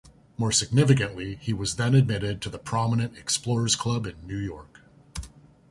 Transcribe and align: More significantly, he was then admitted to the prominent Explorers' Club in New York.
More 0.35 0.51
significantly, 0.51 1.35
he 1.41 1.53
was 1.53 1.75
then 1.75 1.93
admitted 1.93 2.41
to 2.41 2.49
the 2.49 2.57
prominent 2.57 3.15
Explorers' 3.15 3.75
Club 3.75 4.07
in 4.07 4.15
New 4.25 4.39
York. 4.39 4.81